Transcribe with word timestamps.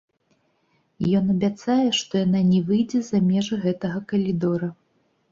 Ён 1.17 1.25
абяцае, 1.33 1.87
што 1.99 2.13
яна 2.25 2.41
не 2.51 2.61
выйдзе 2.69 3.01
за 3.09 3.19
межы 3.27 3.59
гэтага 3.65 4.01
калідора. 4.13 4.71